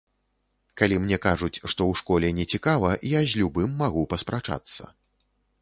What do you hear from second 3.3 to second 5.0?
з любым магу паспрачацца.